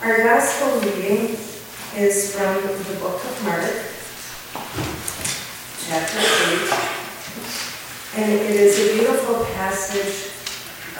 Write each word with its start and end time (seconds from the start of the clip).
Our 0.00 0.18
gospel 0.18 0.78
reading 0.78 1.36
is 1.96 2.32
from 2.32 2.54
the 2.62 3.00
book 3.00 3.16
of 3.16 3.44
Mark, 3.44 3.66
chapter 5.88 6.18
8, 8.14 8.22
and 8.22 8.32
it 8.32 8.60
is 8.60 8.78
a 8.78 8.94
beautiful 8.94 9.44
passage 9.56 10.30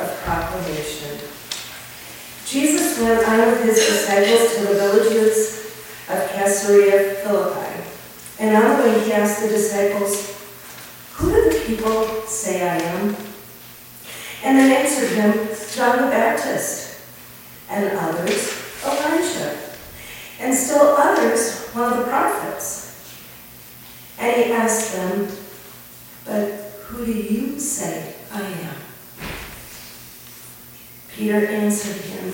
of 0.01 0.17
proclamation. 0.25 1.17
Jesus 2.45 3.01
went 3.01 3.25
on 3.29 3.39
with 3.53 3.63
his 3.63 3.77
disciples 3.77 4.57
to 4.57 4.61
the 4.67 4.75
villages 4.75 5.71
of 6.09 6.31
Caesarea 6.33 7.15
Philippi, 7.23 7.85
and 8.41 8.57
on 8.57 8.79
the 8.79 8.83
way 8.83 9.05
he 9.05 9.13
asked 9.13 9.43
the 9.43 9.49
disciples, 9.49 10.43
Who 11.15 11.31
do 11.31 11.51
the 11.51 11.65
people 11.67 12.27
say 12.27 12.69
I 12.69 12.79
am? 12.79 13.15
And 14.43 14.59
they 14.59 14.77
answered 14.77 15.11
him, 15.11 15.49
John 15.73 16.05
the 16.05 16.11
Baptist, 16.11 16.99
and 17.71 17.97
others, 17.97 18.58
others, 21.09 21.69
one 21.71 21.93
of 21.93 21.99
the 21.99 22.05
prophets. 22.05 22.87
And 24.19 24.45
he 24.45 24.53
asked 24.53 24.93
them, 24.93 25.29
But 26.25 26.51
who 26.87 27.07
do 27.07 27.13
you 27.13 27.59
say 27.59 28.15
I 28.33 28.43
am? 28.43 28.75
Peter 31.15 31.47
answered 31.47 32.01
him, 32.03 32.33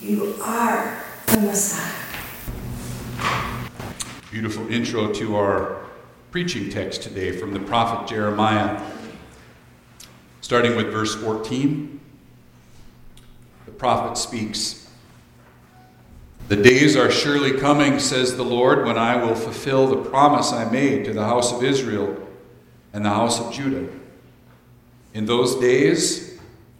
You 0.00 0.34
are 0.42 1.02
the 1.26 1.40
Messiah. 1.40 1.94
Beautiful 4.30 4.70
intro 4.70 5.12
to 5.14 5.36
our 5.36 5.84
preaching 6.30 6.70
text 6.70 7.02
today 7.02 7.32
from 7.32 7.52
the 7.52 7.60
prophet 7.60 8.08
Jeremiah. 8.08 8.80
Starting 10.40 10.76
with 10.76 10.92
verse 10.92 11.14
14, 11.16 12.00
the 13.66 13.72
prophet 13.72 14.16
speaks 14.16 14.87
The 16.48 16.56
days 16.56 16.96
are 16.96 17.10
surely 17.10 17.58
coming, 17.58 17.98
says 17.98 18.36
the 18.36 18.44
Lord, 18.44 18.86
when 18.86 18.98
I 18.98 19.22
will 19.22 19.34
fulfill 19.34 19.86
the 19.86 20.08
promise 20.10 20.52
I 20.52 20.70
made 20.70 21.04
to 21.04 21.12
the 21.12 21.24
house 21.24 21.52
of 21.52 21.62
Israel 21.62 22.16
and 22.92 23.04
the 23.04 23.10
house 23.10 23.38
of 23.38 23.52
Judah. 23.52 23.86
In 25.14 25.26
those 25.26 25.56
days 25.56 26.28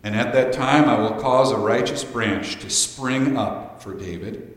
and 0.03 0.15
at 0.15 0.33
that 0.33 0.53
time 0.53 0.89
I 0.89 0.99
will 0.99 1.21
cause 1.21 1.51
a 1.51 1.57
righteous 1.57 2.05
branch 2.05 2.61
to 2.61 2.71
spring 2.71 3.37
up 3.37 3.83
for 3.83 3.95
David, 3.95 4.57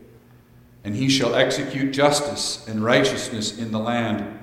and 0.84 0.94
he 0.94 1.08
shall 1.08 1.34
execute 1.34 1.92
justice 1.92 2.66
and 2.68 2.84
righteousness 2.84 3.58
in 3.58 3.72
the 3.72 3.78
land. 3.78 4.38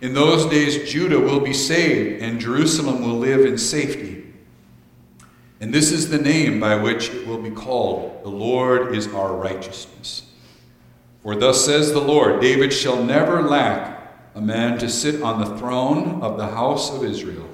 In 0.00 0.14
those 0.14 0.46
days, 0.46 0.90
Judah 0.90 1.18
will 1.18 1.40
be 1.40 1.52
saved, 1.52 2.22
and 2.22 2.40
Jerusalem 2.40 3.02
will 3.02 3.18
live 3.18 3.44
in 3.44 3.58
safety. 3.58 4.07
And 5.60 5.74
this 5.74 5.90
is 5.90 6.08
the 6.08 6.18
name 6.18 6.60
by 6.60 6.76
which 6.76 7.10
it 7.10 7.26
will 7.26 7.42
be 7.42 7.50
called 7.50 8.22
The 8.22 8.28
Lord 8.28 8.94
is 8.94 9.08
our 9.08 9.34
righteousness. 9.34 10.22
For 11.22 11.34
thus 11.34 11.64
says 11.64 11.92
the 11.92 12.00
Lord 12.00 12.40
David 12.40 12.72
shall 12.72 13.02
never 13.02 13.42
lack 13.42 13.98
a 14.34 14.40
man 14.40 14.78
to 14.78 14.88
sit 14.88 15.20
on 15.20 15.40
the 15.40 15.58
throne 15.58 16.22
of 16.22 16.36
the 16.36 16.46
house 16.46 16.94
of 16.94 17.04
Israel. 17.04 17.48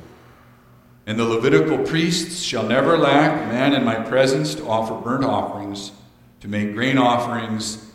And 1.07 1.19
the 1.19 1.25
Levitical 1.25 1.79
priests 1.79 2.43
shall 2.43 2.63
never 2.63 2.97
lack 2.97 3.43
a 3.43 3.47
man 3.47 3.75
in 3.75 3.85
my 3.85 3.97
presence 3.97 4.55
to 4.57 4.67
offer 4.67 4.95
burnt 4.95 5.25
offerings, 5.25 5.93
to 6.41 6.49
make 6.49 6.75
grain 6.75 6.99
offerings, 6.99 7.91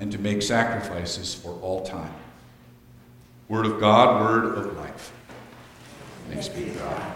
and 0.00 0.10
to 0.12 0.18
make 0.18 0.42
sacrifices 0.42 1.34
for 1.34 1.58
all 1.60 1.84
time. 1.84 2.14
Word 3.48 3.66
of 3.66 3.80
God, 3.80 4.20
word 4.20 4.58
of 4.58 4.76
life. 4.76 5.12
Thanks 6.30 6.48
be 6.48 6.64
to 6.64 6.70
God. 6.70 7.12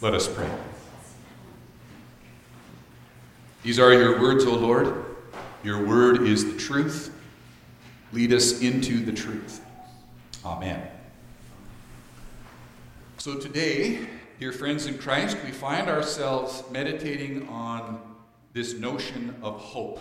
Let 0.00 0.14
us 0.14 0.28
pray. 0.28 0.48
These 3.64 3.80
are 3.80 3.92
your 3.92 4.20
words, 4.20 4.44
O 4.44 4.54
Lord. 4.54 5.04
Your 5.64 5.84
word 5.84 6.22
is 6.22 6.44
the 6.44 6.56
truth. 6.56 7.12
Lead 8.12 8.32
us 8.32 8.60
into 8.60 9.04
the 9.04 9.10
truth. 9.10 9.60
Amen. 10.44 10.86
So 13.16 13.40
today, 13.40 14.06
dear 14.38 14.52
friends 14.52 14.86
in 14.86 14.98
Christ, 14.98 15.36
we 15.44 15.50
find 15.50 15.88
ourselves 15.88 16.62
meditating 16.70 17.48
on 17.48 18.00
this 18.52 18.74
notion 18.74 19.34
of 19.42 19.58
hope. 19.58 20.00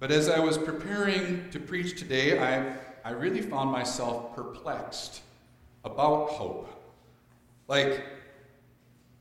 But 0.00 0.10
as 0.10 0.30
I 0.30 0.38
was 0.38 0.56
preparing 0.56 1.50
to 1.50 1.60
preach 1.60 1.98
today, 1.98 2.38
I, 2.38 2.74
I 3.04 3.10
really 3.10 3.42
found 3.42 3.70
myself 3.70 4.34
perplexed 4.34 5.20
about 5.84 6.30
hope. 6.30 6.80
Like, 7.68 8.04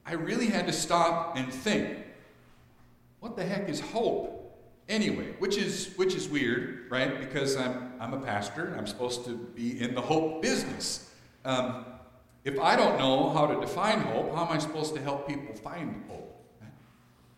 I 0.06 0.14
really 0.14 0.48
had 0.48 0.68
to 0.68 0.74
stop 0.74 1.38
and 1.38 1.52
think 1.54 1.98
what 3.20 3.38
the 3.38 3.46
heck 3.46 3.70
is 3.70 3.80
hope? 3.80 4.40
Anyway, 4.90 5.34
which 5.40 5.56
is 5.56 5.94
which 5.96 6.14
is 6.14 6.28
weird, 6.28 6.92
right? 6.92 7.22
Because 7.22 7.56
I'm 7.56 7.94
I'm 8.02 8.14
a 8.14 8.20
pastor. 8.20 8.76
I'm 8.78 8.86
supposed 8.86 9.24
to 9.26 9.38
be 9.38 9.80
in 9.82 9.96
the 9.96 10.02
hope 10.02 10.42
business. 10.42 11.10
Um, 11.46 11.86
if 12.44 12.60
I 12.60 12.76
don't 12.76 13.00
know 13.00 13.30
how 13.30 13.46
to 13.48 13.60
define 13.62 14.02
hope, 14.02 14.36
how 14.36 14.46
am 14.46 14.52
I 14.52 14.58
supposed 14.58 14.94
to 14.96 15.02
help 15.02 15.26
people 15.26 15.56
find 15.56 16.04
hope? 16.10 16.30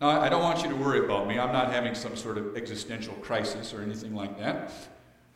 Now, 0.02 0.22
I 0.22 0.28
don't 0.28 0.42
want 0.42 0.64
you 0.64 0.70
to 0.70 0.76
worry 0.76 1.06
about 1.06 1.28
me. 1.28 1.40
I'm 1.40 1.54
not 1.54 1.72
having 1.72 1.96
some 1.96 2.16
sort 2.16 2.38
of 2.38 2.58
existential 2.58 3.14
crisis 3.16 3.74
or 3.74 3.82
anything 3.82 4.14
like 4.14 4.38
that. 4.40 4.72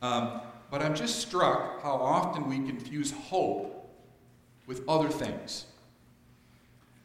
Um, 0.02 0.40
but 0.70 0.82
I'm 0.82 0.94
just 0.94 1.20
struck 1.20 1.82
how 1.82 1.94
often 1.94 2.48
we 2.48 2.56
confuse 2.56 3.12
hope 3.12 3.89
with 4.70 4.88
other 4.88 5.08
things. 5.08 5.66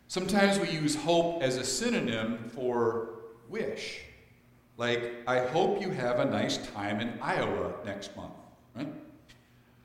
Sometimes 0.07 0.59
we 0.59 0.69
use 0.69 0.95
hope 0.95 1.41
as 1.41 1.57
a 1.57 1.63
synonym 1.63 2.51
for 2.53 3.09
wish. 3.49 4.01
Like, 4.77 5.15
I 5.25 5.39
hope 5.47 5.81
you 5.81 5.89
have 5.89 6.19
a 6.19 6.25
nice 6.25 6.57
time 6.57 6.99
in 6.99 7.17
Iowa 7.19 7.73
next 7.83 8.15
month, 8.15 8.35
right? 8.75 8.87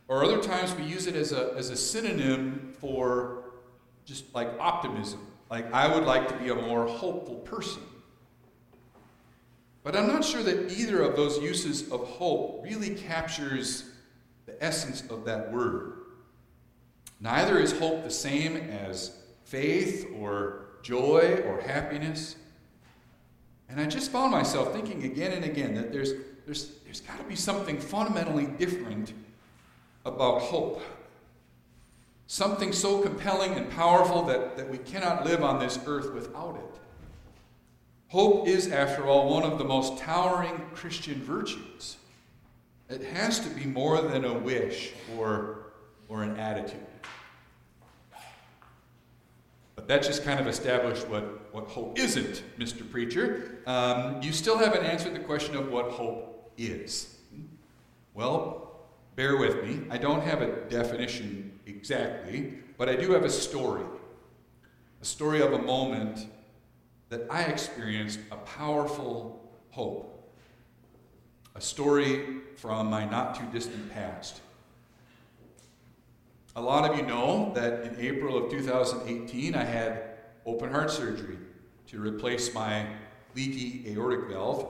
Or 0.08 0.22
other 0.22 0.42
times 0.42 0.74
we 0.74 0.84
use 0.84 1.06
it 1.06 1.16
as 1.16 1.32
a, 1.32 1.54
as 1.56 1.70
a 1.70 1.76
synonym 1.76 2.74
for 2.80 3.44
just 4.04 4.34
like 4.34 4.50
optimism. 4.60 5.26
Like, 5.50 5.72
I 5.72 5.92
would 5.92 6.04
like 6.04 6.28
to 6.28 6.34
be 6.34 6.50
a 6.50 6.54
more 6.54 6.86
hopeful 6.86 7.36
person. 7.36 7.82
But 9.84 9.96
I'm 9.96 10.06
not 10.06 10.22
sure 10.22 10.42
that 10.42 10.70
either 10.70 11.00
of 11.00 11.16
those 11.16 11.38
uses 11.38 11.90
of 11.90 12.06
hope 12.06 12.62
really 12.62 12.94
captures 12.94 13.88
the 14.44 14.62
essence 14.62 15.02
of 15.08 15.24
that 15.24 15.50
word. 15.50 15.99
Neither 17.20 17.58
is 17.58 17.78
hope 17.78 18.02
the 18.02 18.10
same 18.10 18.56
as 18.56 19.16
faith 19.44 20.08
or 20.18 20.66
joy 20.82 21.42
or 21.46 21.60
happiness. 21.60 22.36
And 23.68 23.80
I 23.80 23.86
just 23.86 24.10
found 24.10 24.32
myself 24.32 24.72
thinking 24.72 25.04
again 25.04 25.32
and 25.32 25.44
again 25.44 25.74
that 25.74 25.92
there's, 25.92 26.12
there's, 26.44 26.70
there's 26.84 27.00
got 27.00 27.18
to 27.18 27.24
be 27.24 27.36
something 27.36 27.78
fundamentally 27.78 28.46
different 28.46 29.12
about 30.04 30.40
hope. 30.40 30.82
Something 32.26 32.72
so 32.72 33.00
compelling 33.00 33.52
and 33.54 33.70
powerful 33.70 34.22
that, 34.24 34.56
that 34.56 34.68
we 34.70 34.78
cannot 34.78 35.24
live 35.26 35.42
on 35.42 35.58
this 35.58 35.78
earth 35.86 36.12
without 36.14 36.56
it. 36.56 36.80
Hope 38.08 38.48
is, 38.48 38.68
after 38.68 39.06
all, 39.06 39.30
one 39.30 39.44
of 39.44 39.58
the 39.58 39.64
most 39.64 39.98
towering 39.98 40.60
Christian 40.74 41.22
virtues. 41.22 41.96
It 42.88 43.02
has 43.04 43.38
to 43.40 43.50
be 43.50 43.66
more 43.66 44.00
than 44.00 44.24
a 44.24 44.34
wish 44.34 44.92
or, 45.16 45.66
or 46.08 46.24
an 46.24 46.36
attitude. 46.36 46.80
But 49.76 49.79
that 49.90 50.04
just 50.04 50.22
kind 50.22 50.38
of 50.38 50.46
established 50.46 51.08
what, 51.08 51.52
what 51.52 51.66
hope 51.66 51.98
isn't, 51.98 52.44
Mr. 52.60 52.88
Preacher. 52.88 53.58
Um, 53.66 54.22
you 54.22 54.32
still 54.32 54.56
haven't 54.56 54.84
answered 54.84 55.14
the 55.14 55.18
question 55.18 55.56
of 55.56 55.68
what 55.68 55.90
hope 55.90 56.52
is. 56.56 57.16
Well, 58.14 58.86
bear 59.16 59.36
with 59.36 59.64
me. 59.64 59.80
I 59.90 59.98
don't 59.98 60.22
have 60.22 60.42
a 60.42 60.60
definition 60.68 61.58
exactly, 61.66 62.54
but 62.78 62.88
I 62.88 62.94
do 62.94 63.10
have 63.10 63.24
a 63.24 63.30
story. 63.30 63.82
A 65.02 65.04
story 65.04 65.42
of 65.42 65.54
a 65.54 65.58
moment 65.58 66.24
that 67.08 67.26
I 67.28 67.42
experienced 67.42 68.20
a 68.30 68.36
powerful 68.36 69.50
hope. 69.70 70.32
A 71.56 71.60
story 71.60 72.42
from 72.54 72.86
my 72.86 73.06
not 73.06 73.34
too 73.34 73.46
distant 73.52 73.90
past. 73.92 74.40
A 76.56 76.60
lot 76.60 76.90
of 76.90 76.96
you 76.96 77.06
know 77.06 77.52
that 77.54 77.84
in 77.84 77.96
April 78.00 78.36
of 78.36 78.50
2018, 78.50 79.54
I 79.54 79.62
had 79.62 80.02
open 80.44 80.72
heart 80.72 80.90
surgery 80.90 81.38
to 81.86 82.00
replace 82.00 82.52
my 82.52 82.86
leaky 83.36 83.84
aortic 83.92 84.28
valve. 84.28 84.66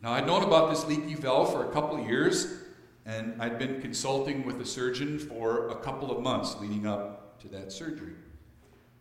Now, 0.00 0.12
I'd 0.12 0.26
known 0.28 0.44
about 0.44 0.70
this 0.70 0.86
leaky 0.86 1.14
valve 1.14 1.52
for 1.52 1.68
a 1.68 1.72
couple 1.72 2.00
of 2.00 2.06
years, 2.08 2.60
and 3.04 3.34
I'd 3.42 3.58
been 3.58 3.80
consulting 3.80 4.46
with 4.46 4.60
a 4.60 4.64
surgeon 4.64 5.18
for 5.18 5.70
a 5.70 5.76
couple 5.76 6.16
of 6.16 6.22
months 6.22 6.54
leading 6.60 6.86
up 6.86 7.40
to 7.40 7.48
that 7.48 7.72
surgery. 7.72 8.14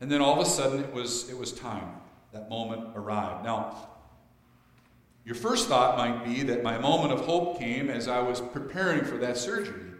And 0.02 0.12
then 0.12 0.22
all 0.22 0.34
of 0.34 0.40
a 0.40 0.50
sudden, 0.50 0.80
it 0.80 0.92
was, 0.92 1.30
it 1.30 1.38
was 1.38 1.52
time. 1.52 2.02
That 2.34 2.50
moment 2.50 2.96
arrived. 2.96 3.46
Now, 3.46 3.90
your 5.24 5.36
first 5.36 5.68
thought 5.68 5.98
might 5.98 6.26
be 6.26 6.42
that 6.44 6.64
my 6.64 6.80
moment 6.80 7.14
of 7.14 7.22
hope 7.22 7.60
came 7.60 7.92
as 7.92 8.08
I 8.08 8.20
was 8.22 8.42
preparing 8.42 9.06
for 9.06 9.18
that 9.18 9.38
surgery 9.38 9.94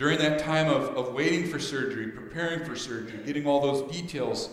during 0.00 0.18
that 0.18 0.38
time 0.38 0.68
of, 0.68 0.96
of 0.96 1.12
waiting 1.12 1.46
for 1.46 1.58
surgery, 1.58 2.08
preparing 2.08 2.64
for 2.64 2.74
surgery, 2.74 3.20
getting 3.26 3.46
all 3.46 3.60
those 3.60 3.92
details 3.92 4.48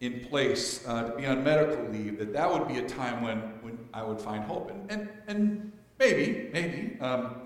in 0.00 0.20
place 0.20 0.82
uh, 0.88 1.02
to 1.02 1.14
be 1.14 1.26
on 1.26 1.44
medical 1.44 1.84
leave, 1.90 2.18
that 2.18 2.32
that 2.32 2.50
would 2.50 2.66
be 2.66 2.78
a 2.78 2.88
time 2.88 3.22
when, 3.22 3.38
when 3.60 3.78
I 3.92 4.02
would 4.02 4.18
find 4.18 4.42
hope. 4.44 4.70
And, 4.70 4.90
and, 4.90 5.08
and 5.28 5.72
maybe, 5.98 6.48
maybe. 6.50 6.98
Um, 7.00 7.42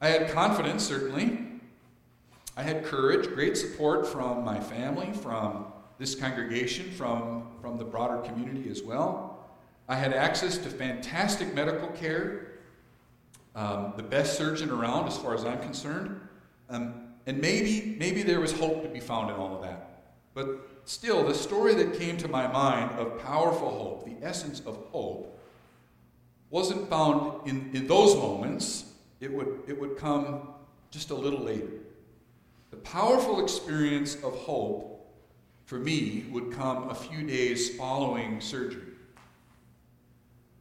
I 0.00 0.08
had 0.08 0.30
confidence, 0.30 0.82
certainly. 0.82 1.60
I 2.56 2.62
had 2.62 2.82
courage, 2.82 3.28
great 3.28 3.58
support 3.58 4.06
from 4.06 4.42
my 4.42 4.58
family, 4.58 5.12
from 5.12 5.66
this 5.98 6.14
congregation, 6.14 6.90
from, 6.92 7.48
from 7.60 7.76
the 7.76 7.84
broader 7.84 8.22
community 8.26 8.70
as 8.70 8.82
well. 8.82 9.50
I 9.86 9.96
had 9.96 10.14
access 10.14 10.56
to 10.56 10.70
fantastic 10.70 11.54
medical 11.54 11.88
care, 11.88 12.52
um, 13.54 13.92
the 13.98 14.02
best 14.02 14.38
surgeon 14.38 14.70
around 14.70 15.08
as 15.08 15.18
far 15.18 15.34
as 15.34 15.44
I'm 15.44 15.60
concerned. 15.60 16.22
Um, 16.70 16.94
and 17.26 17.40
maybe, 17.40 17.96
maybe 17.98 18.22
there 18.22 18.40
was 18.40 18.52
hope 18.52 18.82
to 18.82 18.88
be 18.88 19.00
found 19.00 19.30
in 19.30 19.36
all 19.36 19.56
of 19.56 19.62
that. 19.62 20.04
But 20.32 20.68
still, 20.84 21.24
the 21.24 21.34
story 21.34 21.74
that 21.74 21.98
came 21.98 22.16
to 22.18 22.28
my 22.28 22.46
mind 22.46 22.98
of 22.98 23.20
powerful 23.22 23.68
hope, 23.68 24.04
the 24.04 24.26
essence 24.26 24.60
of 24.60 24.76
hope, 24.92 25.38
wasn't 26.48 26.88
found 26.88 27.46
in, 27.48 27.70
in 27.74 27.86
those 27.86 28.14
moments. 28.16 28.84
It 29.20 29.32
would, 29.32 29.60
it 29.66 29.78
would 29.78 29.96
come 29.96 30.48
just 30.90 31.10
a 31.10 31.14
little 31.14 31.40
later. 31.40 31.68
The 32.70 32.76
powerful 32.78 33.42
experience 33.42 34.14
of 34.16 34.34
hope 34.36 34.90
for 35.66 35.78
me 35.78 36.24
would 36.30 36.52
come 36.52 36.88
a 36.88 36.94
few 36.94 37.24
days 37.26 37.76
following 37.76 38.40
surgery. 38.40 38.82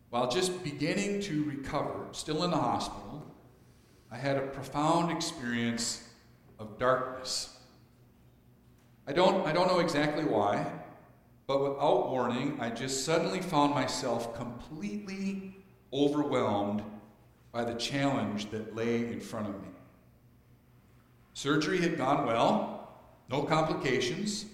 While 0.09 0.29
just 0.29 0.63
beginning 0.63 1.21
to 1.21 1.43
recover, 1.43 2.07
still 2.11 2.43
in 2.43 2.51
the 2.51 2.57
hospital, 2.57 3.25
I 4.11 4.17
had 4.17 4.37
a 4.37 4.41
profound 4.41 5.11
experience 5.11 6.03
of 6.57 6.79
darkness. 6.79 7.57
I 9.07 9.13
don't, 9.13 9.45
I 9.45 9.53
don't 9.53 9.67
know 9.67 9.79
exactly 9.79 10.23
why, 10.23 10.71
but 11.47 11.61
without 11.61 12.09
warning, 12.09 12.57
I 12.59 12.69
just 12.69 13.05
suddenly 13.05 13.41
found 13.41 13.73
myself 13.73 14.35
completely 14.35 15.55
overwhelmed 15.93 16.83
by 17.51 17.63
the 17.63 17.73
challenge 17.73 18.51
that 18.51 18.75
lay 18.75 18.97
in 18.97 19.19
front 19.19 19.47
of 19.47 19.61
me. 19.61 19.69
Surgery 21.33 21.79
had 21.79 21.97
gone 21.97 22.25
well, 22.25 22.91
no 23.29 23.43
complications. 23.43 24.45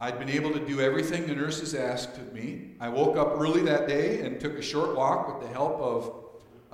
I'd 0.00 0.18
been 0.18 0.28
able 0.28 0.52
to 0.52 0.60
do 0.60 0.80
everything 0.80 1.26
the 1.26 1.34
nurses 1.34 1.74
asked 1.74 2.18
of 2.18 2.32
me. 2.32 2.72
I 2.80 2.88
woke 2.88 3.16
up 3.16 3.38
early 3.38 3.62
that 3.62 3.88
day 3.88 4.20
and 4.20 4.40
took 4.40 4.54
a 4.54 4.62
short 4.62 4.96
walk 4.96 5.28
with 5.28 5.46
the 5.46 5.52
help 5.52 5.80
of, 5.80 6.23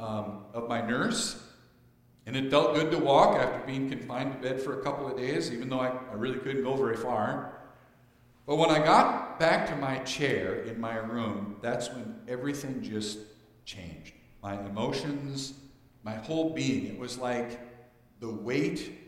um, 0.01 0.45
of 0.55 0.69
my 0.69 0.81
nurse. 0.81 1.43
And 2.27 2.37
it 2.37 2.51
felt 2.51 2.75
good 2.75 2.91
to 2.91 2.99
walk 2.99 3.37
after 3.37 3.61
being 3.67 3.91
confined 3.91 4.33
to 4.33 4.39
bed 4.39 4.61
for 4.61 4.81
a 4.81 4.83
couple 4.83 5.07
of 5.07 5.17
days, 5.17 5.53
even 5.53 5.69
though 5.69 5.81
I, 5.81 5.89
I 5.89 6.15
really 6.15 6.39
couldn't 6.39 6.63
go 6.63 6.77
very 6.77 6.97
far. 6.97 7.61
But 8.47 8.57
when 8.57 8.71
I 8.71 8.79
got 8.79 9.39
back 9.39 9.69
to 9.69 9.77
my 9.77 9.99
chair 9.99 10.63
in 10.63 10.81
my 10.81 10.97
room, 10.97 11.57
that's 11.61 11.89
when 11.89 12.17
everything 12.29 12.83
just 12.83 13.19
changed. 13.65 14.15
My 14.43 14.59
emotions, 14.67 15.55
my 16.03 16.15
whole 16.15 16.51
being. 16.51 16.87
It 16.87 16.99
was 16.99 17.19
like 17.19 17.61
the 18.21 18.31
weight 18.31 18.99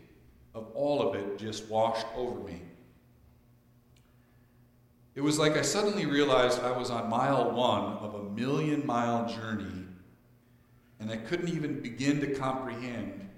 of 0.54 0.70
all 0.74 1.02
of 1.02 1.14
it 1.14 1.38
just 1.38 1.68
washed 1.68 2.06
over 2.16 2.40
me. 2.40 2.60
It 5.14 5.20
was 5.20 5.38
like 5.38 5.56
I 5.56 5.62
suddenly 5.62 6.06
realized 6.06 6.60
I 6.60 6.76
was 6.76 6.90
on 6.90 7.10
mile 7.10 7.50
one 7.50 7.94
of 7.98 8.14
a 8.14 8.22
million 8.30 8.86
mile 8.86 9.28
journey, 9.28 9.81
and 11.02 11.10
I 11.10 11.16
couldn't 11.16 11.48
even 11.48 11.80
begin 11.80 12.20
to 12.20 12.32
comprehend 12.34 13.28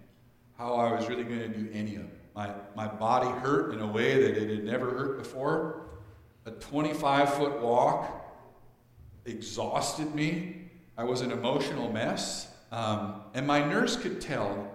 how 0.58 0.74
I 0.74 0.92
was 0.92 1.08
really 1.08 1.24
going 1.24 1.40
to 1.40 1.48
do 1.48 1.68
any 1.72 1.96
of 1.96 2.02
it. 2.02 2.20
My, 2.36 2.50
my 2.76 2.86
body 2.86 3.30
hurt 3.40 3.72
in 3.72 3.80
a 3.80 3.86
way 3.86 4.22
that 4.22 4.36
it 4.36 4.50
had 4.50 4.64
never 4.64 4.90
hurt 4.90 5.16
before. 5.16 5.86
A 6.44 6.50
25 6.50 7.34
foot 7.34 7.60
walk 7.62 8.22
exhausted 9.24 10.14
me. 10.14 10.68
I 10.98 11.04
was 11.04 11.22
an 11.22 11.32
emotional 11.32 11.90
mess. 11.90 12.48
Um, 12.70 13.22
and 13.32 13.46
my 13.46 13.64
nurse 13.64 13.96
could 13.96 14.20
tell 14.20 14.70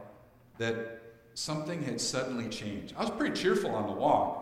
that 0.57 1.01
something 1.35 1.83
had 1.83 2.01
suddenly 2.01 2.50
changed. 2.50 2.95
I 2.97 3.01
was 3.01 3.12
pretty 3.12 3.39
cheerful 3.39 3.69
on 3.75 3.85
the 3.85 3.94
walk. 3.94 4.38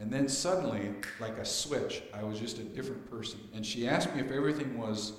And 0.00 0.12
then 0.12 0.28
suddenly, 0.28 0.90
like 1.20 1.38
a 1.38 1.44
switch, 1.44 2.02
I 2.12 2.24
was 2.24 2.40
just 2.40 2.58
a 2.58 2.64
different 2.64 3.08
person. 3.08 3.38
And 3.54 3.64
she 3.64 3.86
asked 3.86 4.12
me 4.12 4.20
if 4.20 4.32
everything 4.32 4.76
was 4.76 5.12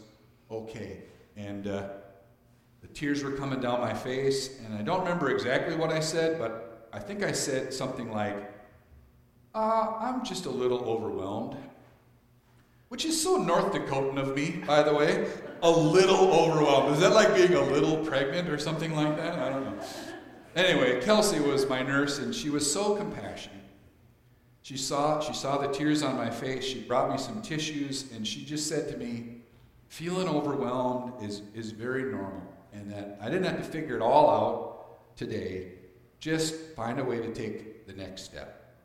okay. 0.52 1.04
And 1.38 1.68
uh, 1.68 1.88
the 2.86 2.94
tears 2.94 3.24
were 3.24 3.32
coming 3.32 3.60
down 3.60 3.82
my 3.82 3.94
face. 3.94 4.60
And 4.64 4.76
I 4.78 4.84
don't 4.84 5.00
remember 5.00 5.32
exactly 5.32 5.76
what 5.76 5.90
I 5.90 6.00
said, 6.00 6.38
but 6.38 6.88
I 6.94 7.00
think 7.00 7.24
I 7.24 7.32
said 7.32 7.74
something 7.74 8.12
like, 8.12 8.52
uh, 9.56 9.94
I'm 10.00 10.24
just 10.24 10.46
a 10.46 10.52
little 10.52 10.84
overwhelmed. 10.86 11.58
Which 12.90 13.06
is 13.06 13.20
so 13.20 13.38
North 13.38 13.74
Dakotan 13.74 14.20
of 14.20 14.36
me, 14.36 14.64
by 14.68 14.84
the 14.84 14.94
way. 14.94 15.28
A 15.64 15.70
little 15.70 16.32
overwhelmed. 16.32 16.94
Is 16.94 17.00
that 17.00 17.14
like 17.14 17.34
being 17.34 17.56
a 17.56 17.62
little 17.62 17.98
pregnant 18.06 18.50
or 18.50 18.60
something 18.60 18.96
like 18.96 19.18
that? 19.18 19.40
I 19.40 19.50
don't 19.50 19.66
know. 19.66 19.84
Anyway, 20.56 21.02
Kelsey 21.02 21.40
was 21.40 21.68
my 21.68 21.82
nurse, 21.82 22.20
and 22.20 22.34
she 22.34 22.50
was 22.50 22.72
so 22.72 22.96
compassionate. 22.96 23.58
She 24.62 24.78
saw, 24.78 25.20
she 25.20 25.34
saw 25.34 25.58
the 25.58 25.68
tears 25.68 26.04
on 26.04 26.16
my 26.16 26.30
face. 26.30 26.64
She 26.64 26.82
brought 26.82 27.12
me 27.12 27.18
some 27.18 27.42
tissues, 27.42 28.12
and 28.12 28.28
she 28.28 28.46
just 28.46 28.70
said 28.70 28.88
to 28.90 28.98
me, 28.98 29.38
Feeling 29.88 30.28
overwhelmed 30.28 31.14
is, 31.24 31.42
is 31.54 31.72
very 31.72 32.04
normal, 32.04 32.42
and 32.76 32.92
that 32.92 33.18
I 33.22 33.30
didn't 33.30 33.46
have 33.46 33.58
to 33.58 33.64
figure 33.64 33.96
it 33.96 34.02
all 34.02 34.30
out 34.30 35.16
today. 35.16 35.72
Just 36.20 36.56
find 36.76 37.00
a 37.00 37.04
way 37.04 37.18
to 37.20 37.34
take 37.34 37.88
the 37.88 37.94
next 37.94 38.24
step. 38.24 38.76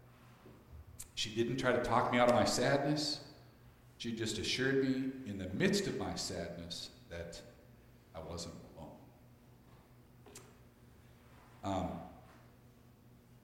She 1.14 1.30
didn't 1.30 1.56
try 1.56 1.72
to 1.72 1.82
talk 1.82 2.12
me 2.12 2.18
out 2.18 2.28
of 2.28 2.34
my 2.34 2.44
sadness. 2.44 3.20
She 3.98 4.12
just 4.12 4.38
assured 4.38 4.82
me 4.82 5.10
in 5.26 5.38
the 5.38 5.48
midst 5.54 5.86
of 5.86 5.98
my 5.98 6.14
sadness 6.14 6.90
that 7.10 7.40
I 8.14 8.20
wasn't 8.20 8.54
alone. 8.76 8.90
Um, 11.62 11.90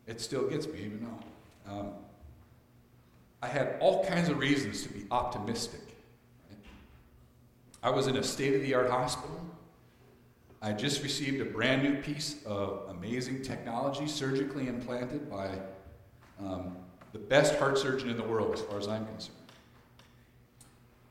it 0.07 0.21
still 0.21 0.49
gets 0.49 0.67
me, 0.67 0.79
even 0.79 1.07
though. 1.67 1.73
Um, 1.73 1.93
I 3.43 3.49
had 3.49 3.77
all 3.81 4.05
kinds 4.07 4.29
of 4.29 4.39
reasons 4.39 4.83
to 4.85 4.89
be 4.89 5.05
optimistic. 5.11 5.81
I 7.83 7.91
was 7.91 8.07
in 8.07 8.17
a 8.17 8.23
state 8.23 8.55
of 8.55 8.63
the 8.63 8.75
art 8.75 8.91
hospital. 8.91 9.46
I 10.63 10.73
just 10.73 11.03
received 11.03 11.41
a 11.41 11.45
brand 11.45 11.83
new 11.83 12.01
piece 12.01 12.37
of 12.47 12.89
amazing 12.89 13.43
technology 13.43 14.07
surgically 14.07 14.69
implanted 14.69 15.31
by 15.31 15.51
um, 16.41 16.77
the 17.13 17.19
best 17.19 17.57
heart 17.57 17.79
surgeon 17.79 18.09
in 18.09 18.17
the 18.17 18.25
world, 18.25 18.55
as 18.55 18.63
far 18.63 18.79
as 18.79 18.89
I'm 18.89 19.07
concerned. 19.07 19.37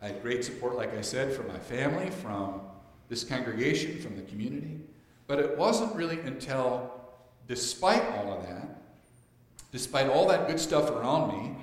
I 0.01 0.07
had 0.07 0.21
great 0.21 0.43
support, 0.43 0.75
like 0.75 0.95
I 0.97 1.01
said, 1.01 1.33
from 1.33 1.47
my 1.47 1.57
family, 1.57 2.09
from 2.09 2.61
this 3.07 3.23
congregation, 3.23 3.99
from 4.01 4.15
the 4.15 4.23
community. 4.23 4.79
But 5.27 5.39
it 5.39 5.57
wasn't 5.57 5.95
really 5.95 6.19
until, 6.21 6.91
despite 7.47 8.03
all 8.15 8.33
of 8.33 8.47
that, 8.47 8.81
despite 9.71 10.09
all 10.09 10.27
that 10.27 10.47
good 10.47 10.59
stuff 10.59 10.89
around 10.91 11.31
me, 11.31 11.55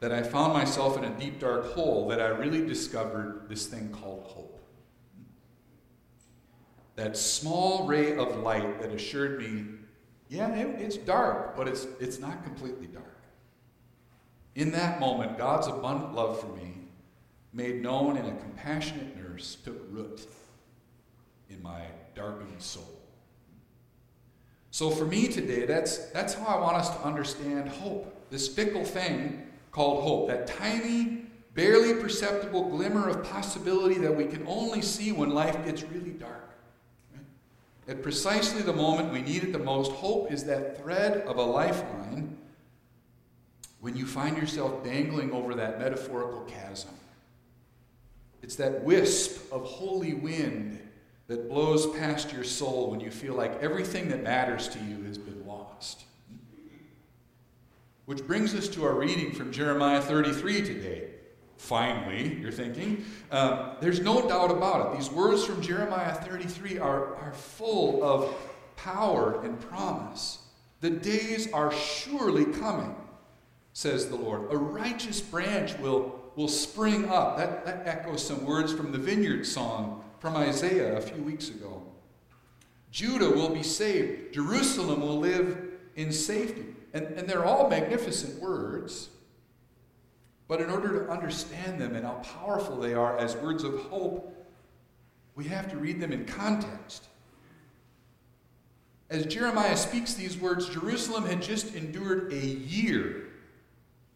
that 0.00 0.12
I 0.12 0.22
found 0.22 0.52
myself 0.52 0.96
in 0.96 1.04
a 1.04 1.10
deep, 1.10 1.40
dark 1.40 1.72
hole 1.74 2.08
that 2.08 2.20
I 2.20 2.28
really 2.28 2.64
discovered 2.66 3.46
this 3.48 3.66
thing 3.66 3.90
called 3.90 4.24
hope. 4.24 4.59
That 7.00 7.16
small 7.16 7.86
ray 7.86 8.14
of 8.18 8.40
light 8.40 8.82
that 8.82 8.92
assured 8.92 9.38
me, 9.38 9.64
yeah, 10.28 10.54
it, 10.54 10.82
it's 10.82 10.98
dark, 10.98 11.56
but 11.56 11.66
it's, 11.66 11.86
it's 11.98 12.18
not 12.18 12.44
completely 12.44 12.88
dark. 12.88 13.22
In 14.54 14.70
that 14.72 15.00
moment, 15.00 15.38
God's 15.38 15.66
abundant 15.66 16.14
love 16.14 16.38
for 16.38 16.48
me, 16.48 16.74
made 17.54 17.80
known 17.80 18.18
in 18.18 18.26
a 18.26 18.36
compassionate 18.36 19.16
nurse, 19.16 19.56
took 19.64 19.80
root 19.88 20.28
in 21.48 21.62
my 21.62 21.80
darkened 22.14 22.60
soul. 22.60 23.00
So 24.70 24.90
for 24.90 25.06
me 25.06 25.26
today, 25.26 25.64
that's, 25.64 26.10
that's 26.10 26.34
how 26.34 26.54
I 26.54 26.60
want 26.60 26.76
us 26.76 26.90
to 26.90 27.02
understand 27.02 27.70
hope. 27.70 28.28
This 28.28 28.46
fickle 28.46 28.84
thing 28.84 29.46
called 29.72 30.02
hope, 30.04 30.28
that 30.28 30.48
tiny, 30.48 31.22
barely 31.54 31.94
perceptible 31.94 32.68
glimmer 32.68 33.08
of 33.08 33.24
possibility 33.24 33.94
that 34.00 34.14
we 34.14 34.26
can 34.26 34.46
only 34.46 34.82
see 34.82 35.12
when 35.12 35.30
life 35.30 35.64
gets 35.64 35.82
really 35.82 36.10
dark. 36.10 36.49
At 37.90 38.04
precisely 38.04 38.62
the 38.62 38.72
moment 38.72 39.12
we 39.12 39.20
need 39.20 39.42
it 39.42 39.52
the 39.52 39.58
most, 39.58 39.90
hope 39.90 40.30
is 40.30 40.44
that 40.44 40.80
thread 40.80 41.22
of 41.22 41.38
a 41.38 41.42
lifeline 41.42 42.38
when 43.80 43.96
you 43.96 44.06
find 44.06 44.36
yourself 44.36 44.84
dangling 44.84 45.32
over 45.32 45.56
that 45.56 45.80
metaphorical 45.80 46.42
chasm. 46.42 46.94
It's 48.44 48.54
that 48.56 48.84
wisp 48.84 49.52
of 49.52 49.64
holy 49.64 50.14
wind 50.14 50.80
that 51.26 51.48
blows 51.48 51.84
past 51.96 52.32
your 52.32 52.44
soul 52.44 52.92
when 52.92 53.00
you 53.00 53.10
feel 53.10 53.34
like 53.34 53.60
everything 53.60 54.08
that 54.10 54.22
matters 54.22 54.68
to 54.68 54.78
you 54.78 55.02
has 55.02 55.18
been 55.18 55.44
lost. 55.44 56.04
Which 58.06 58.24
brings 58.24 58.54
us 58.54 58.68
to 58.68 58.84
our 58.84 58.94
reading 58.94 59.32
from 59.32 59.50
Jeremiah 59.50 60.00
33 60.00 60.62
today. 60.62 61.10
Finally, 61.60 62.38
you're 62.40 62.50
thinking. 62.50 63.04
Um, 63.30 63.72
there's 63.80 64.00
no 64.00 64.26
doubt 64.26 64.50
about 64.50 64.94
it. 64.94 64.98
These 64.98 65.10
words 65.10 65.44
from 65.44 65.60
Jeremiah 65.60 66.14
33 66.14 66.78
are, 66.78 67.14
are 67.16 67.34
full 67.34 68.02
of 68.02 68.34
power 68.76 69.42
and 69.44 69.60
promise. 69.60 70.38
The 70.80 70.88
days 70.88 71.52
are 71.52 71.70
surely 71.70 72.46
coming, 72.46 72.96
says 73.74 74.08
the 74.08 74.16
Lord. 74.16 74.50
A 74.50 74.56
righteous 74.56 75.20
branch 75.20 75.78
will, 75.78 76.32
will 76.34 76.48
spring 76.48 77.10
up. 77.10 77.36
That, 77.36 77.66
that 77.66 77.86
echoes 77.86 78.26
some 78.26 78.46
words 78.46 78.72
from 78.72 78.90
the 78.90 78.98
vineyard 78.98 79.44
song 79.44 80.02
from 80.18 80.36
Isaiah 80.36 80.96
a 80.96 81.00
few 81.02 81.22
weeks 81.22 81.50
ago. 81.50 81.82
Judah 82.90 83.30
will 83.30 83.50
be 83.50 83.62
saved. 83.62 84.32
Jerusalem 84.32 85.02
will 85.02 85.18
live 85.18 85.58
in 85.94 86.10
safety. 86.10 86.64
And, 86.94 87.04
and 87.18 87.28
they're 87.28 87.44
all 87.44 87.68
magnificent 87.68 88.40
words. 88.40 89.10
But 90.50 90.60
in 90.60 90.68
order 90.68 91.04
to 91.04 91.12
understand 91.12 91.80
them 91.80 91.94
and 91.94 92.04
how 92.04 92.14
powerful 92.14 92.76
they 92.76 92.92
are 92.92 93.16
as 93.16 93.36
words 93.36 93.62
of 93.62 93.72
hope, 93.82 94.34
we 95.36 95.44
have 95.44 95.70
to 95.70 95.76
read 95.76 96.00
them 96.00 96.10
in 96.10 96.24
context. 96.24 97.06
As 99.10 99.26
Jeremiah 99.26 99.76
speaks 99.76 100.14
these 100.14 100.36
words, 100.36 100.68
Jerusalem 100.68 101.24
had 101.24 101.40
just 101.40 101.76
endured 101.76 102.32
a 102.32 102.44
year, 102.44 103.28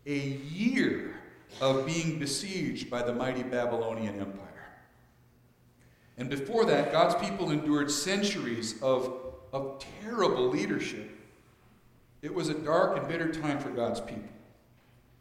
a 0.07 0.19
year 0.19 1.15
of 1.61 1.87
being 1.87 2.19
besieged 2.19 2.91
by 2.91 3.05
the 3.05 3.13
mighty 3.13 3.45
Babylonian 3.45 4.19
Empire. 4.19 4.67
And 6.19 6.29
before 6.29 6.65
that, 6.65 6.91
God's 6.91 7.15
people 7.25 7.53
endured 7.53 7.93
centuries 7.93 8.83
of, 8.83 9.37
of 9.53 9.85
terrible 10.03 10.49
leadership. 10.49 11.13
It 12.23 12.35
was 12.35 12.49
a 12.49 12.55
dark 12.55 12.99
and 12.99 13.07
bitter 13.07 13.33
time 13.33 13.61
for 13.61 13.71
God's 13.71 14.01
people. 14.01 14.34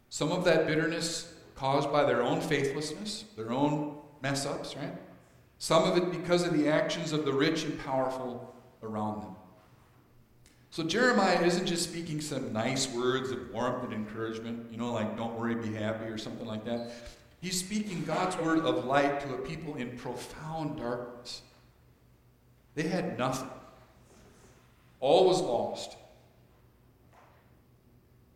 Some 0.08 0.32
of 0.32 0.44
that 0.44 0.66
bitterness 0.66 1.34
caused 1.54 1.90
by 1.90 2.04
their 2.04 2.22
own 2.22 2.40
faithlessness, 2.40 3.24
their 3.36 3.52
own 3.52 3.96
mess 4.22 4.46
ups, 4.46 4.76
right? 4.76 4.94
Some 5.58 5.84
of 5.84 5.96
it 5.96 6.10
because 6.10 6.46
of 6.46 6.56
the 6.56 6.68
actions 6.68 7.12
of 7.12 7.24
the 7.24 7.32
rich 7.32 7.64
and 7.64 7.78
powerful 7.84 8.54
around 8.82 9.22
them. 9.22 9.36
So 10.70 10.82
Jeremiah 10.82 11.40
isn't 11.44 11.66
just 11.66 11.84
speaking 11.84 12.20
some 12.20 12.52
nice 12.52 12.92
words 12.92 13.30
of 13.30 13.50
warmth 13.52 13.84
and 13.84 13.92
encouragement, 13.92 14.66
you 14.72 14.76
know, 14.76 14.92
like 14.92 15.16
don't 15.16 15.38
worry, 15.38 15.54
be 15.54 15.72
happy, 15.72 16.06
or 16.06 16.18
something 16.18 16.46
like 16.46 16.64
that. 16.64 16.90
He's 17.40 17.60
speaking 17.60 18.04
God's 18.04 18.36
word 18.38 18.60
of 18.60 18.84
light 18.84 19.20
to 19.20 19.34
a 19.34 19.38
people 19.38 19.76
in 19.76 19.96
profound 19.96 20.78
darkness. 20.78 21.42
They 22.74 22.88
had 22.88 23.16
nothing, 23.16 23.50
all 24.98 25.28
was 25.28 25.40
lost. 25.40 25.96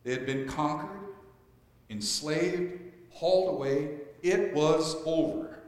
They 0.05 0.13
had 0.13 0.25
been 0.25 0.47
conquered, 0.47 1.08
enslaved, 1.91 2.81
hauled 3.11 3.55
away. 3.55 3.91
It 4.23 4.55
was 4.55 4.97
over. 5.05 5.61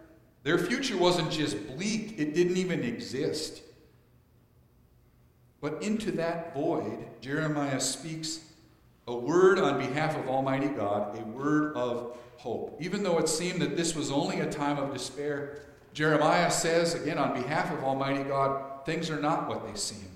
Their 0.42 0.58
future 0.58 0.96
wasn't 0.96 1.30
just 1.30 1.66
bleak, 1.76 2.14
it 2.18 2.34
didn't 2.34 2.56
even 2.56 2.82
exist. 2.82 3.62
But 5.60 5.82
into 5.82 6.10
that 6.12 6.54
void, 6.54 7.06
Jeremiah 7.20 7.80
speaks 7.80 8.40
a 9.06 9.14
word 9.14 9.58
on 9.58 9.78
behalf 9.78 10.16
of 10.16 10.28
Almighty 10.28 10.68
God, 10.68 11.18
a 11.18 11.22
word 11.24 11.76
of 11.76 12.16
hope. 12.38 12.78
Even 12.80 13.02
though 13.02 13.18
it 13.18 13.28
seemed 13.28 13.60
that 13.60 13.76
this 13.76 13.94
was 13.94 14.10
only 14.10 14.40
a 14.40 14.50
time 14.50 14.78
of 14.78 14.92
despair, 14.92 15.58
Jeremiah 15.92 16.50
says, 16.50 16.94
again, 16.94 17.18
on 17.18 17.34
behalf 17.34 17.70
of 17.72 17.84
Almighty 17.84 18.22
God, 18.22 18.86
things 18.86 19.10
are 19.10 19.20
not 19.20 19.48
what 19.48 19.66
they 19.66 19.78
seem. 19.78 20.08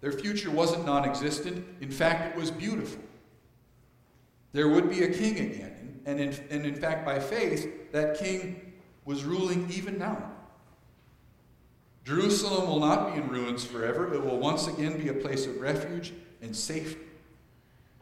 Their 0.00 0.12
future 0.12 0.50
wasn't 0.50 0.86
non 0.86 1.04
existent. 1.04 1.64
In 1.80 1.90
fact, 1.90 2.34
it 2.34 2.40
was 2.40 2.50
beautiful. 2.50 3.02
There 4.52 4.68
would 4.68 4.88
be 4.88 5.04
a 5.04 5.12
king 5.12 5.38
again. 5.38 6.00
And 6.06 6.20
in, 6.20 6.34
and 6.50 6.64
in 6.64 6.74
fact, 6.74 7.04
by 7.04 7.18
faith, 7.18 7.92
that 7.92 8.18
king 8.18 8.72
was 9.04 9.24
ruling 9.24 9.70
even 9.70 9.98
now. 9.98 10.30
Jerusalem 12.04 12.66
will 12.66 12.80
not 12.80 13.12
be 13.12 13.20
in 13.20 13.28
ruins 13.28 13.64
forever. 13.64 14.12
It 14.14 14.24
will 14.24 14.38
once 14.38 14.66
again 14.66 14.98
be 14.98 15.08
a 15.08 15.14
place 15.14 15.46
of 15.46 15.60
refuge 15.60 16.12
and 16.40 16.56
safety. 16.56 17.04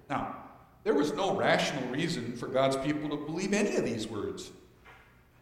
Now, 0.08 0.36
there 0.84 0.94
was 0.94 1.12
no 1.12 1.36
rational 1.36 1.86
reason 1.90 2.36
for 2.36 2.46
God's 2.46 2.76
people 2.76 3.10
to 3.10 3.16
believe 3.16 3.52
any 3.52 3.76
of 3.76 3.84
these 3.84 4.06
words. 4.06 4.52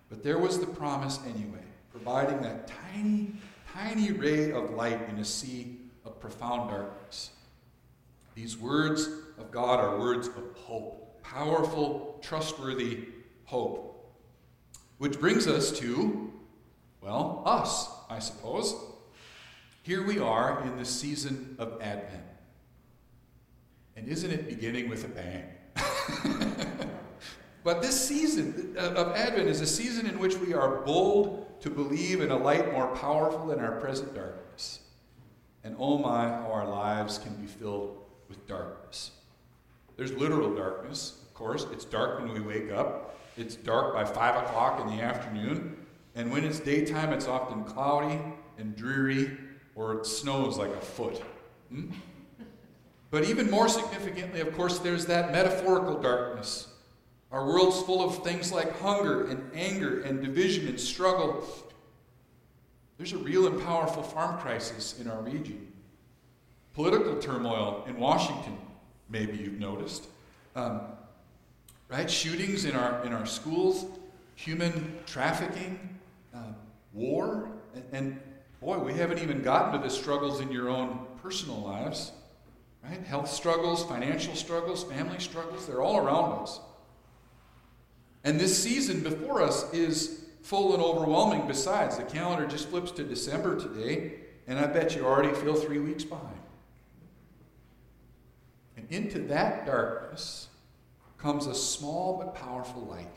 But 0.08 0.22
there 0.22 0.38
was 0.38 0.58
the 0.58 0.66
promise 0.66 1.20
anyway, 1.26 1.62
providing 1.92 2.40
that 2.40 2.68
tiny, 2.92 3.32
tiny 3.72 4.12
ray 4.12 4.52
of 4.52 4.70
light 4.70 5.08
in 5.10 5.18
a 5.18 5.24
sea 5.24 5.75
of 6.06 6.20
profound 6.20 6.70
darkness. 6.70 7.30
These 8.34 8.56
words 8.56 9.08
of 9.38 9.50
God 9.50 9.80
are 9.80 9.98
words 9.98 10.28
of 10.28 10.34
hope, 10.54 11.22
powerful, 11.22 12.18
trustworthy 12.22 13.08
hope. 13.44 14.14
Which 14.98 15.18
brings 15.18 15.46
us 15.46 15.76
to, 15.80 16.32
well, 17.00 17.42
us, 17.44 17.90
I 18.08 18.18
suppose. 18.18 18.74
Here 19.82 20.06
we 20.06 20.18
are 20.18 20.62
in 20.64 20.76
the 20.76 20.84
season 20.84 21.56
of 21.58 21.80
Advent. 21.80 22.24
And 23.96 24.08
isn't 24.08 24.30
it 24.30 24.48
beginning 24.48 24.88
with 24.88 25.04
a 25.04 25.08
bang? 25.08 25.44
but 27.64 27.82
this 27.82 28.08
season 28.08 28.74
uh, 28.78 28.92
of 28.92 29.16
Advent 29.16 29.48
is 29.48 29.60
a 29.60 29.66
season 29.66 30.06
in 30.06 30.18
which 30.18 30.36
we 30.36 30.54
are 30.54 30.82
bold 30.82 31.60
to 31.62 31.70
believe 31.70 32.20
in 32.20 32.30
a 32.30 32.36
light 32.36 32.72
more 32.72 32.88
powerful 32.96 33.46
than 33.46 33.60
our 33.60 33.80
present 33.80 34.14
darkness. 34.14 34.45
And 35.66 35.74
oh 35.80 35.98
my, 35.98 36.28
how 36.28 36.52
our 36.52 36.68
lives 36.68 37.18
can 37.18 37.34
be 37.34 37.46
filled 37.48 37.98
with 38.28 38.46
darkness. 38.46 39.10
There's 39.96 40.12
literal 40.12 40.54
darkness, 40.54 41.22
of 41.22 41.34
course. 41.34 41.66
It's 41.72 41.84
dark 41.84 42.20
when 42.20 42.32
we 42.32 42.38
wake 42.38 42.70
up, 42.70 43.18
it's 43.36 43.56
dark 43.56 43.92
by 43.92 44.04
5 44.04 44.44
o'clock 44.44 44.80
in 44.80 44.96
the 44.96 45.02
afternoon. 45.02 45.84
And 46.14 46.30
when 46.30 46.44
it's 46.44 46.60
daytime, 46.60 47.12
it's 47.12 47.26
often 47.26 47.64
cloudy 47.64 48.20
and 48.58 48.76
dreary, 48.76 49.36
or 49.74 49.94
it 49.94 50.06
snows 50.06 50.56
like 50.56 50.70
a 50.70 50.80
foot. 50.80 51.20
Hmm? 51.70 51.90
But 53.10 53.24
even 53.24 53.50
more 53.50 53.68
significantly, 53.68 54.40
of 54.42 54.56
course, 54.56 54.78
there's 54.78 55.06
that 55.06 55.32
metaphorical 55.32 56.00
darkness. 56.00 56.68
Our 57.32 57.44
world's 57.44 57.82
full 57.82 58.08
of 58.08 58.22
things 58.22 58.52
like 58.52 58.78
hunger 58.80 59.26
and 59.26 59.50
anger 59.52 60.02
and 60.02 60.22
division 60.22 60.68
and 60.68 60.78
struggle. 60.78 61.44
There's 62.96 63.12
a 63.12 63.18
real 63.18 63.46
and 63.46 63.60
powerful 63.62 64.02
farm 64.02 64.38
crisis 64.38 64.98
in 64.98 65.08
our 65.08 65.20
region. 65.20 65.72
Political 66.74 67.16
turmoil 67.16 67.84
in 67.86 67.98
Washington, 67.98 68.58
maybe 69.08 69.36
you've 69.36 69.58
noticed. 69.58 70.06
Um, 70.54 70.80
right? 71.88 72.10
Shootings 72.10 72.64
in 72.64 72.74
our, 72.74 73.04
in 73.04 73.12
our 73.12 73.26
schools, 73.26 73.86
human 74.34 74.98
trafficking, 75.06 75.98
uh, 76.34 76.52
war. 76.92 77.48
And, 77.74 77.84
and 77.92 78.20
boy, 78.60 78.78
we 78.78 78.94
haven't 78.94 79.18
even 79.18 79.42
gotten 79.42 79.78
to 79.78 79.86
the 79.86 79.92
struggles 79.92 80.40
in 80.40 80.50
your 80.50 80.68
own 80.68 81.06
personal 81.22 81.60
lives. 81.60 82.12
Right? 82.82 83.02
Health 83.02 83.30
struggles, 83.30 83.84
financial 83.84 84.34
struggles, 84.34 84.84
family 84.84 85.18
struggles, 85.18 85.66
they're 85.66 85.82
all 85.82 85.98
around 85.98 86.42
us. 86.42 86.60
And 88.24 88.40
this 88.40 88.60
season 88.60 89.02
before 89.02 89.42
us 89.42 89.72
is 89.72 90.25
full 90.46 90.74
and 90.74 90.82
overwhelming 90.82 91.44
besides. 91.48 91.96
The 91.96 92.04
calendar 92.04 92.46
just 92.46 92.68
flips 92.68 92.92
to 92.92 93.02
December 93.02 93.58
today, 93.58 94.12
and 94.46 94.60
I 94.60 94.68
bet 94.68 94.94
you 94.94 95.04
already 95.04 95.34
feel 95.34 95.56
three 95.56 95.80
weeks 95.80 96.04
behind. 96.04 96.38
And 98.76 98.86
into 98.90 99.18
that 99.26 99.66
darkness 99.66 100.46
comes 101.18 101.48
a 101.48 101.54
small 101.54 102.16
but 102.16 102.36
powerful 102.36 102.82
light. 102.82 103.16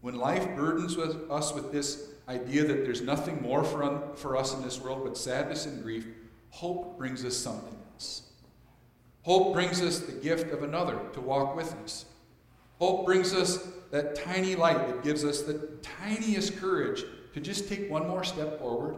When 0.00 0.16
life 0.16 0.56
burdens 0.56 0.96
with 0.96 1.30
us 1.30 1.54
with 1.54 1.70
this 1.70 2.08
idea 2.28 2.64
that 2.64 2.84
there's 2.84 3.02
nothing 3.02 3.40
more 3.40 3.62
for, 3.62 3.84
un- 3.84 4.02
for 4.16 4.36
us 4.36 4.52
in 4.52 4.62
this 4.62 4.80
world 4.80 5.04
but 5.04 5.16
sadness 5.16 5.66
and 5.66 5.80
grief, 5.80 6.08
hope 6.48 6.98
brings 6.98 7.24
us 7.24 7.36
something 7.36 7.78
else. 7.92 8.22
Hope 9.22 9.52
brings 9.52 9.80
us 9.80 10.00
the 10.00 10.12
gift 10.12 10.52
of 10.52 10.64
another 10.64 10.98
to 11.12 11.20
walk 11.20 11.54
with 11.54 11.72
us. 11.84 12.06
Hope 12.80 13.04
brings 13.04 13.34
us 13.34 13.68
that 13.90 14.14
tiny 14.16 14.56
light 14.56 14.88
that 14.88 15.04
gives 15.04 15.24
us 15.24 15.42
the 15.42 15.54
tiniest 15.82 16.58
courage 16.58 17.04
to 17.34 17.40
just 17.40 17.68
take 17.68 17.90
one 17.90 18.08
more 18.08 18.24
step 18.24 18.58
forward. 18.58 18.96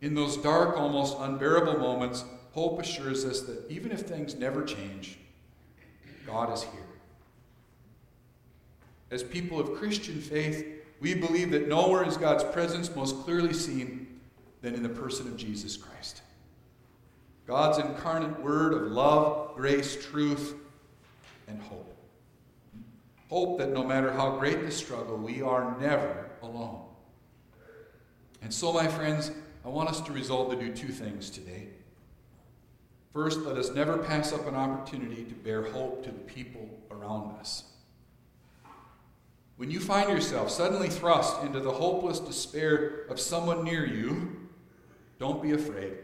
In 0.00 0.14
those 0.14 0.36
dark, 0.36 0.76
almost 0.76 1.16
unbearable 1.18 1.78
moments, 1.78 2.24
hope 2.52 2.80
assures 2.80 3.24
us 3.24 3.40
that 3.42 3.68
even 3.68 3.90
if 3.90 4.02
things 4.02 4.36
never 4.36 4.62
change, 4.62 5.18
God 6.24 6.52
is 6.52 6.62
here. 6.62 6.86
As 9.10 9.24
people 9.24 9.58
of 9.58 9.74
Christian 9.74 10.20
faith, 10.20 10.64
we 11.00 11.14
believe 11.14 11.50
that 11.50 11.66
nowhere 11.66 12.06
is 12.06 12.16
God's 12.16 12.44
presence 12.44 12.94
most 12.94 13.24
clearly 13.24 13.52
seen 13.52 14.20
than 14.62 14.74
in 14.74 14.82
the 14.84 14.88
person 14.88 15.26
of 15.26 15.36
Jesus 15.36 15.76
Christ. 15.76 16.22
God's 17.46 17.78
incarnate 17.78 18.40
word 18.40 18.74
of 18.74 18.92
love, 18.92 19.56
grace, 19.56 20.04
truth, 20.04 20.54
and 21.48 21.60
hope. 21.62 21.94
Hope 23.28 23.58
that 23.58 23.70
no 23.70 23.84
matter 23.84 24.12
how 24.12 24.38
great 24.38 24.62
the 24.64 24.70
struggle, 24.70 25.16
we 25.16 25.42
are 25.42 25.78
never 25.80 26.30
alone. 26.42 26.82
And 28.40 28.52
so, 28.52 28.72
my 28.72 28.86
friends, 28.86 29.30
I 29.64 29.68
want 29.68 29.88
us 29.88 30.00
to 30.02 30.12
resolve 30.12 30.50
to 30.50 30.56
do 30.56 30.72
two 30.72 30.88
things 30.88 31.28
today. 31.28 31.68
First, 33.12 33.40
let 33.40 33.56
us 33.56 33.70
never 33.74 33.98
pass 33.98 34.32
up 34.32 34.46
an 34.46 34.54
opportunity 34.54 35.24
to 35.24 35.34
bear 35.34 35.62
hope 35.62 36.04
to 36.04 36.10
the 36.10 36.20
people 36.20 36.68
around 36.90 37.38
us. 37.38 37.64
when 39.56 39.72
you 39.72 39.80
find 39.80 40.08
yourself 40.08 40.50
suddenly 40.50 40.88
thrust 40.88 41.42
into 41.42 41.58
the 41.58 41.72
hopeless 41.72 42.20
despair 42.20 43.06
of 43.10 43.18
someone 43.18 43.64
near 43.64 43.84
you, 43.84 44.48
don't 45.18 45.42
be 45.42 45.50
afraid. 45.50 45.94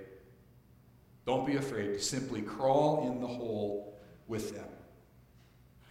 Don't 1.24 1.46
be 1.46 1.54
afraid 1.54 1.94
to 1.94 2.00
simply 2.00 2.42
crawl 2.42 3.06
in 3.06 3.20
the 3.20 3.28
hole 3.28 3.96
with 4.26 4.54
them. 4.54 4.73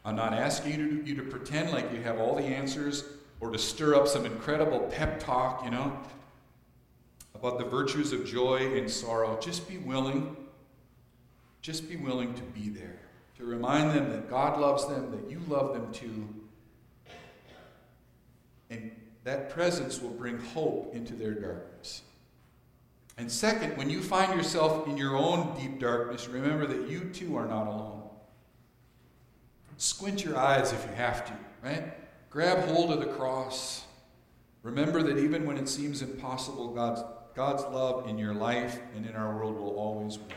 I'm 0.05 0.15
not 0.15 0.33
asking 0.33 0.79
you 0.79 0.89
to, 0.89 1.09
you 1.09 1.15
to 1.15 1.23
pretend 1.23 1.71
like 1.71 1.91
you 1.93 2.01
have 2.01 2.19
all 2.19 2.35
the 2.35 2.43
answers 2.43 3.05
or 3.39 3.51
to 3.51 3.57
stir 3.57 3.95
up 3.95 4.07
some 4.07 4.25
incredible 4.25 4.79
pep 4.91 5.19
talk, 5.19 5.63
you 5.63 5.71
know, 5.71 5.97
about 7.35 7.57
the 7.57 7.65
virtues 7.65 8.13
of 8.13 8.25
joy 8.25 8.77
and 8.77 8.89
sorrow. 8.89 9.39
Just 9.39 9.67
be 9.67 9.77
willing. 9.77 10.35
Just 11.61 11.87
be 11.87 11.95
willing 11.95 12.33
to 12.33 12.41
be 12.41 12.67
there, 12.67 12.99
to 13.37 13.45
remind 13.45 13.91
them 13.91 14.09
that 14.11 14.29
God 14.29 14.59
loves 14.59 14.85
them, 14.85 15.11
that 15.11 15.31
you 15.31 15.39
love 15.47 15.73
them 15.73 15.93
too. 15.93 16.27
And 18.69 18.91
that 19.23 19.49
presence 19.49 20.01
will 20.01 20.09
bring 20.09 20.37
hope 20.37 20.93
into 20.93 21.13
their 21.13 21.33
darkness. 21.33 22.01
And 23.17 23.31
second, 23.31 23.77
when 23.77 23.89
you 23.89 24.01
find 24.01 24.35
yourself 24.35 24.87
in 24.87 24.97
your 24.97 25.15
own 25.15 25.55
deep 25.57 25.79
darkness, 25.79 26.27
remember 26.27 26.65
that 26.65 26.89
you 26.89 27.01
too 27.13 27.37
are 27.37 27.47
not 27.47 27.67
alone. 27.67 27.92
Squint 29.77 30.23
your 30.23 30.37
eyes 30.37 30.71
if 30.71 30.85
you 30.85 30.93
have 30.95 31.25
to, 31.25 31.33
right? 31.63 31.93
Grab 32.29 32.67
hold 32.69 32.91
of 32.91 32.99
the 32.99 33.13
cross. 33.13 33.85
Remember 34.61 35.03
that 35.03 35.17
even 35.17 35.45
when 35.45 35.57
it 35.57 35.67
seems 35.67 36.01
impossible, 36.01 36.73
God's, 36.73 37.01
God's 37.35 37.63
love 37.63 38.07
in 38.07 38.17
your 38.17 38.33
life 38.33 38.79
and 38.95 39.05
in 39.05 39.15
our 39.15 39.35
world 39.35 39.55
will 39.55 39.75
always 39.75 40.17
win. 40.17 40.29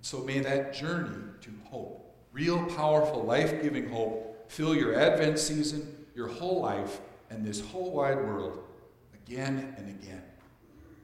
So 0.00 0.20
may 0.20 0.40
that 0.40 0.72
journey 0.72 1.16
to 1.42 1.50
hope, 1.70 2.14
real, 2.32 2.64
powerful, 2.66 3.22
life 3.24 3.62
giving 3.62 3.88
hope, 3.88 4.50
fill 4.50 4.74
your 4.74 4.98
Advent 4.98 5.38
season, 5.38 6.06
your 6.14 6.28
whole 6.28 6.60
life, 6.60 7.00
and 7.30 7.44
this 7.44 7.60
whole 7.60 7.92
wide 7.92 8.16
world 8.16 8.64
again 9.14 9.74
and 9.76 9.88
again. 9.88 10.22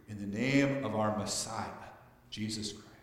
In 0.09 0.19
the 0.19 0.39
name 0.39 0.85
of 0.85 0.95
our 0.95 1.17
Messiah, 1.17 1.69
Jesus 2.31 2.73
Christ. 2.73 2.94